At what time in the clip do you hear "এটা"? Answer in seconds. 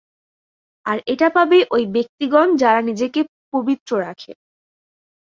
1.07-1.27